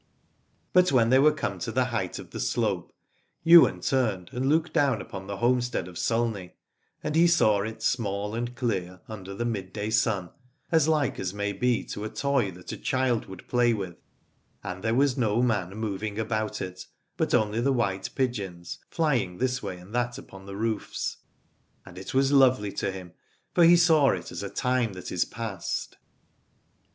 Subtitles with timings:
[0.73, 2.91] But when they were come to the height of the slope,
[3.45, 6.53] Ywain turned and looked down upon the homestead of Sulney,
[7.03, 10.31] and he saw 8 Aladore it small and clear under the midday sun,
[10.71, 13.95] as like as may be to a toy that a child would play with:
[14.63, 19.61] and there was no man moving about it, but only the white pigeons flying this
[19.61, 21.17] way and that upon the roofs.
[21.85, 23.13] And it was lovely to him,
[23.53, 25.97] for he saw it as a time that is past.